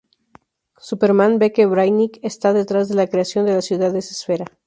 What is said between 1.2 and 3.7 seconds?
ve que Brainiac está detrás de la creación de las